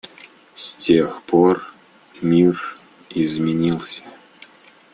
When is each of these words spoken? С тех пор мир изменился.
С 0.55 0.73
тех 0.77 1.21
пор 1.27 1.71
мир 2.23 2.55
изменился. 3.11 4.03